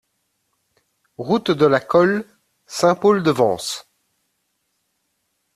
Route 1.19 1.51
de 1.51 1.67
la 1.67 1.79
Colle, 1.79 2.25
Saint-Paul-de-Vence 2.65 3.87